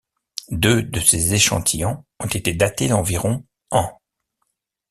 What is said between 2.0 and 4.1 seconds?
ont été datés d’environ ans.